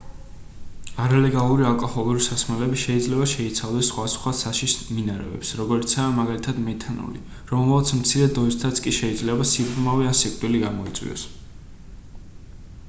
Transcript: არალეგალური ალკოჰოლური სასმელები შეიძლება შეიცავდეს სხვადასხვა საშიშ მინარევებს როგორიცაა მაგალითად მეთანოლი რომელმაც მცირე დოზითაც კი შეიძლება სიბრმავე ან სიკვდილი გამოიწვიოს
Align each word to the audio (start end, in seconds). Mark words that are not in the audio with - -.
არალეგალური 1.01 1.65
ალკოჰოლური 1.71 2.23
სასმელები 2.27 2.79
შეიძლება 2.83 3.25
შეიცავდეს 3.33 3.91
სხვადასხვა 3.91 4.31
საშიშ 4.39 4.73
მინარევებს 4.99 5.51
როგორიცაა 5.59 6.07
მაგალითად 6.21 6.61
მეთანოლი 6.69 7.21
რომელმაც 7.51 7.91
მცირე 7.99 8.29
დოზითაც 8.39 8.81
კი 8.87 8.95
შეიძლება 9.01 9.49
სიბრმავე 9.51 10.09
ან 10.13 10.17
სიკვდილი 10.23 10.63
გამოიწვიოს 10.65 11.27